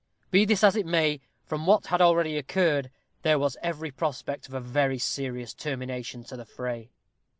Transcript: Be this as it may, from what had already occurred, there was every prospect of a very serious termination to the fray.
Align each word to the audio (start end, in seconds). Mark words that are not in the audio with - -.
Be 0.31 0.45
this 0.45 0.63
as 0.63 0.75
it 0.75 0.87
may, 0.87 1.21
from 1.45 1.67
what 1.67 1.85
had 1.85 2.01
already 2.01 2.35
occurred, 2.35 2.89
there 3.21 3.37
was 3.37 3.55
every 3.61 3.91
prospect 3.91 4.47
of 4.47 4.55
a 4.55 4.59
very 4.59 4.97
serious 4.97 5.53
termination 5.53 6.23
to 6.23 6.35
the 6.35 6.45
fray. 6.47 6.89